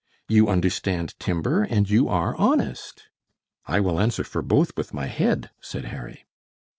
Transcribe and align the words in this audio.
You 0.27 0.47
understand 0.47 1.13
timber, 1.19 1.61
and 1.61 1.87
you 1.87 2.09
are 2.09 2.35
honest." 2.37 3.03
"I 3.67 3.79
will 3.79 3.99
answer 3.99 4.23
for 4.23 4.41
both 4.41 4.75
with 4.75 4.95
my 4.95 5.05
head," 5.05 5.51
said 5.61 5.85
Harry. 5.85 6.25